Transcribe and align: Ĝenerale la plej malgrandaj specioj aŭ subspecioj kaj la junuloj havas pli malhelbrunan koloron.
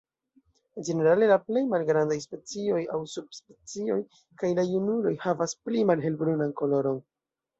Ĝenerale 0.85 1.25
la 1.31 1.35
plej 1.49 1.61
malgrandaj 1.73 2.17
specioj 2.23 2.79
aŭ 2.95 3.01
subspecioj 3.11 3.99
kaj 4.43 4.51
la 4.61 4.65
junuloj 4.69 5.13
havas 5.27 5.55
pli 5.67 5.85
malhelbrunan 5.91 6.57
koloron. 6.63 6.99